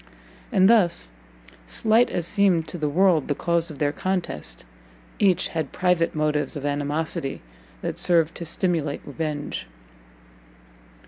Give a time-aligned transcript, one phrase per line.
[0.51, 1.11] And thus,
[1.67, 4.65] slight as seemed to the world the cause of their contest,
[5.19, 7.43] each had private motives of animosity
[7.83, 9.67] that served to stimulate revenge.